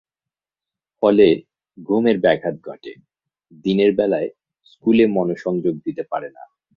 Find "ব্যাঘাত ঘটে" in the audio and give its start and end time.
2.19-2.93